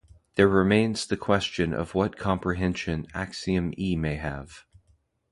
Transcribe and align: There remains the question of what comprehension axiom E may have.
There 0.33 0.47
remains 0.47 1.05
the 1.05 1.15
question 1.15 1.73
of 1.75 1.93
what 1.93 2.17
comprehension 2.17 3.05
axiom 3.13 3.71
E 3.77 3.95
may 3.95 4.15
have. 4.15 4.65